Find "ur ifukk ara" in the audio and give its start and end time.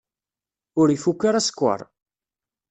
0.79-1.45